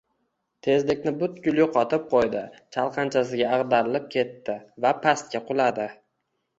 tezlikni 0.67 1.13
butkul 1.19 1.61
yo‘qotib 1.63 2.09
qo‘ydi, 2.15 2.43
chalqanchasiga 2.77 3.55
ag‘darilib 3.61 4.11
ketdi 4.19 4.61
va 4.89 4.99
pastga 5.09 5.49
quladi. 5.55 5.93